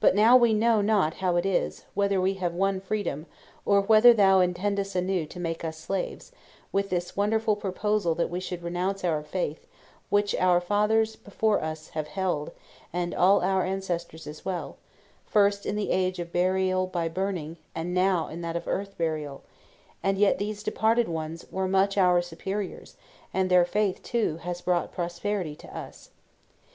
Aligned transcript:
But 0.00 0.14
now 0.14 0.38
we 0.38 0.54
know 0.54 0.80
not 0.80 1.16
how 1.20 1.36
it 1.36 1.44
is, 1.44 1.84
whether 1.92 2.18
we 2.18 2.32
have 2.40 2.54
won 2.54 2.80
freedom, 2.80 3.26
or 3.66 3.82
whether 3.82 4.14
thou 4.14 4.40
intendest 4.40 4.96
anew 4.96 5.26
to 5.26 5.38
make 5.38 5.66
us 5.66 5.76
slaves, 5.76 6.32
with 6.72 6.88
this 6.88 7.14
wonderful 7.14 7.56
proposal 7.56 8.14
that 8.14 8.30
we 8.30 8.40
should 8.40 8.62
renounce 8.62 9.04
our 9.04 9.22
faith, 9.22 9.66
which 10.08 10.34
our 10.36 10.62
fathers 10.62 11.14
before 11.14 11.62
us 11.62 11.90
have 11.90 12.06
held, 12.08 12.52
and 12.90 13.14
all 13.14 13.42
our 13.42 13.62
ancestors 13.66 14.26
as 14.26 14.46
well, 14.46 14.78
first 15.26 15.66
in 15.66 15.76
the 15.76 15.90
age 15.90 16.18
of 16.18 16.32
burial 16.32 16.86
by 16.86 17.06
burning, 17.06 17.58
and 17.74 17.92
now 17.92 18.28
in 18.28 18.40
that 18.40 18.56
of 18.56 18.66
earth 18.66 18.96
burial; 18.96 19.42
and 20.02 20.16
yet 20.16 20.38
these 20.38 20.62
departed 20.62 21.06
ones 21.06 21.44
were 21.50 21.68
much 21.68 21.98
our 21.98 22.22
superiors, 22.22 22.96
and 23.34 23.50
their 23.50 23.66
faith, 23.66 24.02
too, 24.02 24.38
has 24.38 24.62
brought 24.62 24.90
prosperity 24.90 25.54
to 25.54 25.66
us. 25.76 26.12